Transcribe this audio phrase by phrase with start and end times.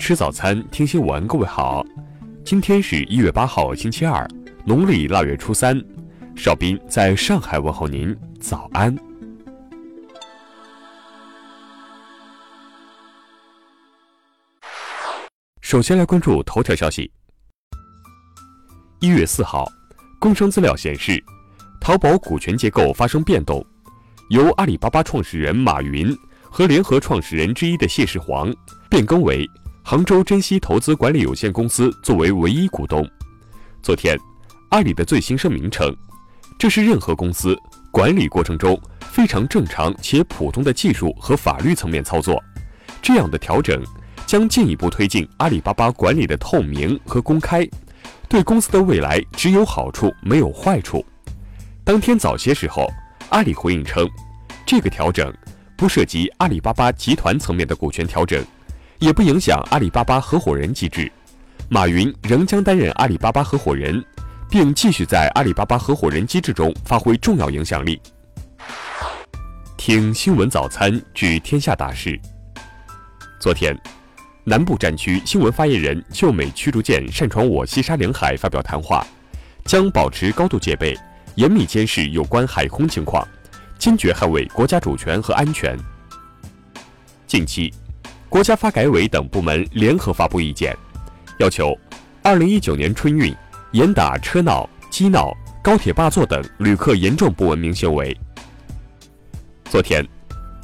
[0.00, 1.26] 吃早餐，听新闻。
[1.26, 1.84] 各位好，
[2.42, 4.26] 今天是一月八号，星期二，
[4.64, 5.78] 农历腊月初三。
[6.34, 8.96] 邵斌在上海问候您，早安。
[15.60, 17.12] 首先来关注头条消息。
[19.00, 19.70] 一月四号，
[20.18, 21.22] 工商资料显示，
[21.78, 23.64] 淘宝股权结构发生变动，
[24.30, 28.50] 由阿里巴巴创始人马云和联合创始人之一的谢世煌
[28.88, 29.48] 变更为
[29.90, 33.04] 杭州珍惜投资管理有限公司作为唯一股东。
[33.82, 34.16] 昨天，
[34.68, 35.92] 阿里的最新声明称，
[36.56, 37.58] 这是任何公司
[37.90, 42.40] 管理过程中非常正常且普通的技术和法律层面操作。
[43.02, 43.82] 这样的调整
[44.26, 47.68] 将进一步推进阿里巴巴管理的透明和公开。
[48.28, 51.04] 对公司的未来只有好处没有坏处。
[51.82, 52.88] 当天早些时候，
[53.30, 54.08] 阿里回应称，
[54.64, 55.34] 这个调整
[55.76, 58.40] 不涉及阿里巴巴集团层面的股权调整，
[59.00, 61.10] 也不影响阿里巴巴合伙人机制。
[61.68, 64.02] 马云仍将担任阿里巴巴合伙人，
[64.48, 68.00] 并继续在阿里巴巴合伙人机制中发挥重要影响力。
[69.76, 72.18] 听新闻早餐知天下大事。
[73.40, 73.76] 昨天。
[74.42, 79.06] 南部战区新闻发言人就美驱逐舰擅闯我西沙领海发表谈话，
[79.66, 80.98] 将保持高度戒备，
[81.34, 83.24] 严密监视有关海空情况，
[83.78, 85.78] 坚决捍卫国家主权和安全。
[87.26, 87.72] 近期，
[88.30, 90.74] 国家发改委等部门联合发布意见，
[91.40, 91.76] 要求
[92.22, 93.34] 2019年春运
[93.72, 98.16] 严打车闹、机闹、高铁霸座等旅客严重不文明行为。
[99.64, 100.06] 昨天，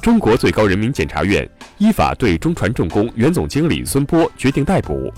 [0.01, 1.47] 中国最高人民检察院。
[1.77, 5.13] 依法对中船重工原总经理孙波决定逮捕，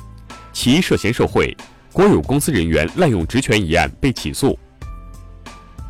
[0.52, 1.56] 其涉嫌受贿、
[1.94, 4.58] 国有公司人员滥用职权一案被起诉。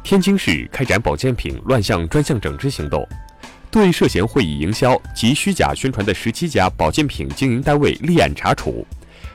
[0.03, 3.03] 天津市开展保健品乱象专项整治行动，
[3.71, 8.85] 对涉嫌会议营销及虚假宣传的十七家保健品经营单位立案查处，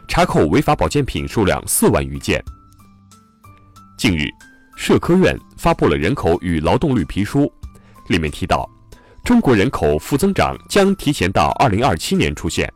[0.08, 2.42] 查扣违法保健品数量四万余件。
[3.96, 4.28] 近日，
[4.76, 7.50] 社科院发布了人口与劳动绿皮书，
[8.08, 8.68] 里面提到。
[9.24, 12.70] 中国人口负增长将提前到二零二七年出现。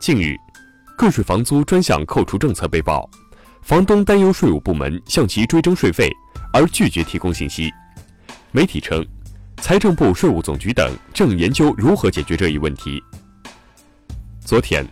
[0.00, 0.34] 近日，
[0.98, 3.08] 个税房租专项扣除政策被曝，
[3.62, 6.10] 房东担忧税务部门向其追征税费，
[6.52, 7.70] 而拒绝提供信息。
[8.50, 9.06] 媒体称，
[9.58, 13.02] 财政部、税务总局等正研究如何解决这一问题。
[14.44, 14.86] 昨天，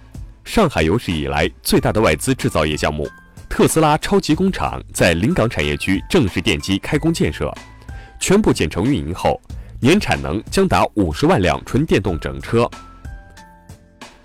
[0.44, 3.08] 上海有史以来最大的外资制造业项目——
[3.48, 7.52] 特斯拉超级工厂在临港产业区正式奠基开工建设，
[8.18, 9.40] 全部建成运营后。
[9.80, 12.68] 年产能将达五十万辆纯电动整车。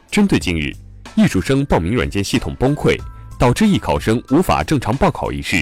[0.09, 0.71] 针对近日
[1.15, 2.97] 艺术生报名软件系统崩溃，
[3.37, 5.61] 导致艺考生无法正常报考一事，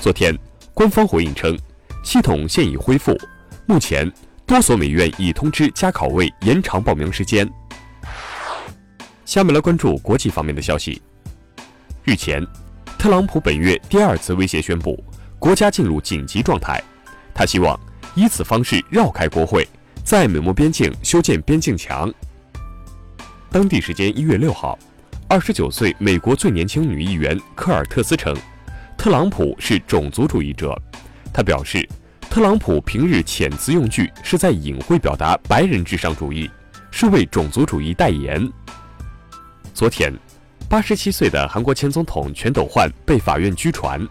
[0.00, 0.38] 昨天
[0.72, 1.58] 官方回应称，
[2.04, 3.18] 系统现已恢复，
[3.66, 4.10] 目前
[4.46, 7.48] 多所美院已通知加考位延长报名时间。
[9.24, 11.00] 下面来关注国际方面的消息。
[12.04, 12.46] 日前，
[12.98, 15.02] 特朗普本月第二次威胁宣布
[15.38, 16.82] 国家进入紧急状态，
[17.34, 17.78] 他希望。
[18.16, 19.66] 以此方式绕开国会，
[20.04, 22.12] 在美墨边境修建边境墙。
[23.50, 24.78] 当地时间一月六号，
[25.26, 28.36] 二十九岁美国最年轻女议员科尔特斯称，
[28.96, 30.80] 特朗普是种族主义者。
[31.32, 31.88] 他表示，
[32.34, 36.50] 特朗普平日遣词用句是在隐晦表达白人至上主义，
[36.90, 38.50] 是为种族主义代言。
[39.72, 40.12] 昨天，
[40.68, 44.04] 八十七岁的韩国前总统全斗焕被法院拘传，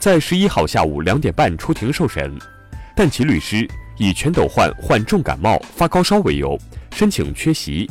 [0.00, 2.34] 在十一号下午两点半出庭受审。
[2.96, 3.68] 但其律师
[3.98, 6.58] 以全斗焕患重感冒、发高烧为由，
[6.92, 7.86] 申请缺席，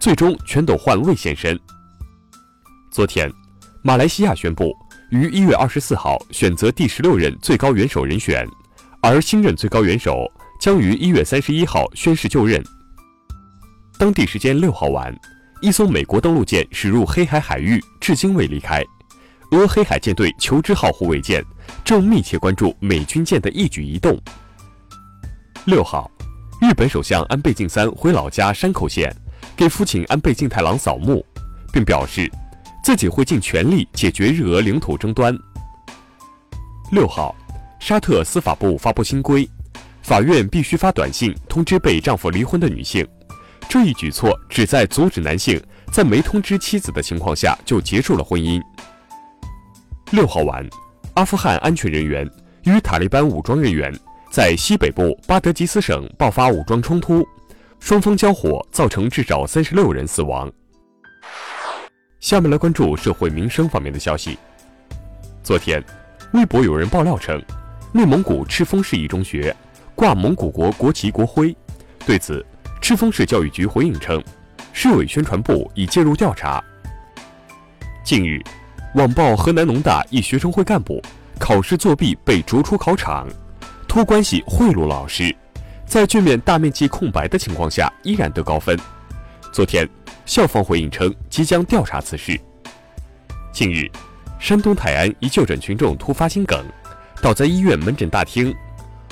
[0.00, 1.56] 最终全斗焕未现身。
[2.90, 3.32] 昨天，
[3.84, 4.74] 马来西亚宣布
[5.12, 8.44] 于一月二十四号选择第十六任最高元首人选，
[9.04, 10.30] 而新任最高元首
[10.60, 12.62] 将于一月三十一号宣誓就任。
[13.98, 15.12] 当地时间六号晚，
[15.60, 18.80] 一艘美国登陆舰驶入黑海海域，至今未离开。
[19.50, 21.44] 俄黑海舰队求知号护卫舰
[21.84, 24.16] 正密切关注美军舰的一举一动。
[25.64, 26.08] 六号，
[26.60, 29.12] 日本首相安倍晋三回老家山口县，
[29.56, 31.26] 给父亲安倍晋太郎扫墓，
[31.72, 32.30] 并表示
[32.84, 35.36] 自己会尽全力解决日俄领土争端。
[36.92, 37.34] 六号，
[37.84, 39.44] 沙特司法部发布新规，
[40.02, 43.04] 法院必须发短信通知被丈夫离婚的女性，
[43.68, 45.60] 这一举措旨在阻止男性
[45.92, 48.62] 在没通知妻子的情况下就结束了婚姻。
[50.12, 50.64] 六号晚，
[51.14, 52.24] 阿富汗安全人员
[52.62, 53.92] 与塔利班武装人员。
[54.30, 57.26] 在西北部巴德吉斯省爆发武装冲突，
[57.80, 60.48] 双方交火造成至少三十六人死亡。
[62.20, 64.38] 下面来关注社会民生方面的消息。
[65.42, 65.82] 昨天，
[66.32, 67.42] 微博有人爆料称，
[67.94, 69.54] 内蒙古赤峰市一中学
[69.94, 71.54] 挂蒙古国国旗国徽。
[72.06, 72.44] 对此，
[72.80, 74.22] 赤峰市教育局回应称，
[74.72, 76.64] 市委宣传部已介入调查。
[78.02, 78.40] 近日，
[78.94, 81.02] 网曝河南农大一学生会干部
[81.38, 83.28] 考试作弊被逐出考场，
[83.86, 85.34] 托关系贿赂老师，
[85.84, 88.74] 在卷面大面积空白的情况下依然得高分。
[89.52, 89.86] 昨天，
[90.24, 92.40] 校方回应称即将调查此事。
[93.52, 93.86] 近日，
[94.38, 96.64] 山东泰安一就诊群众突发心梗，
[97.22, 98.52] 倒在医院门诊大厅。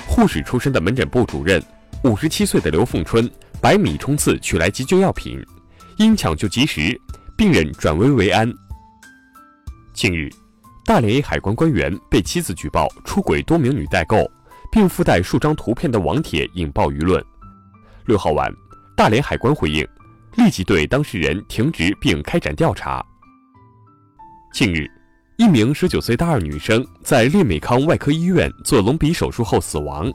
[0.05, 1.63] 护士出身的门诊部主任，
[2.03, 3.31] 五十七岁的刘凤春，
[3.61, 5.41] 百米冲刺取来急救药品，
[5.97, 6.99] 因抢救及时，
[7.37, 8.51] 病人转危为安。
[9.93, 10.29] 近日，
[10.83, 14.29] 大连一海关官员被妻子举报出轨多名女代购，
[14.69, 17.23] 并附带数张图片的网帖引爆舆论。
[18.05, 18.53] 六号晚，
[18.97, 19.87] 大连海关回应，
[20.35, 23.01] 立即对当事人停职并开展调查。
[24.51, 24.85] 近日。
[25.41, 30.07] 一名十九岁大二女生在利美康外科医院做隆鼻手术后死亡。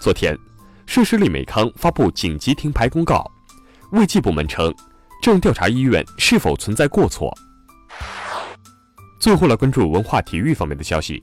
[0.00, 0.34] 昨天，
[0.86, 3.30] 涉事利美康发布紧急停牌公告，
[3.92, 4.74] 卫计部门称
[5.22, 7.30] 正调查医院是否存在过错。
[9.20, 11.22] 最后来关注文化体育方面的消息。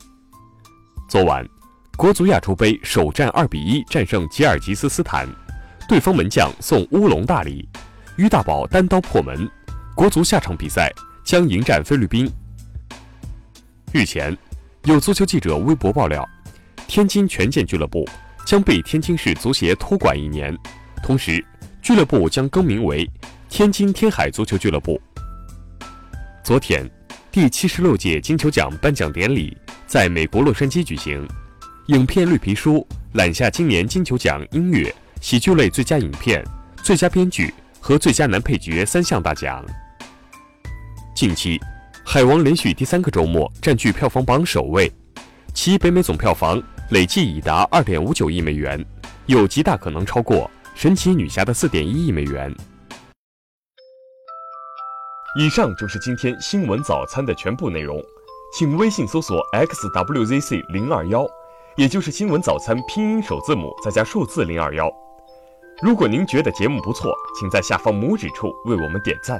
[1.09, 1.43] 昨晚，
[1.97, 5.27] 国足亚洲杯首战二比一战胜吉尔吉斯斯坦，
[5.87, 7.67] 对方门将送乌龙大礼，
[8.17, 9.49] 于大宝单刀破门，
[9.95, 12.31] 国足下场比赛将迎战菲律宾。
[13.93, 14.35] 日前，
[14.85, 16.25] 有足球记者微博爆料，
[16.87, 18.07] 天津权健俱乐部
[18.45, 20.57] 将被天津市足协托管一年，
[21.03, 21.45] 同时
[21.81, 23.05] 俱乐部将更名为
[23.49, 24.99] 天津天海足球俱乐部。
[26.41, 26.89] 昨天，
[27.33, 31.27] 第七十六届金球奖颁奖典礼在美国洛杉矶举行，
[31.87, 32.75] 影片《绿皮书》
[33.11, 36.41] 揽下今年金球奖音乐、喜剧类最佳影片、
[36.81, 39.65] 最佳编剧和最佳男配角三项大奖。
[41.13, 41.59] 近期。
[42.03, 44.91] 《海王》连续第三个周末占据票房榜首位，
[45.53, 48.83] 其北美总票房累计已达二点五九亿美元，
[49.27, 50.37] 有极大可能超过
[50.75, 52.53] 《神奇女侠》的四点一亿美元。
[55.39, 58.03] 以上就是今天新闻早餐的全部内容，
[58.57, 61.25] 请微信搜索 xwzc 零二幺，
[61.77, 64.91] 也就是新闻早餐拼音首字母再加数字零二幺。
[65.81, 69.39] 如果您觉得节目不错，请在下方拇指处为我们点赞。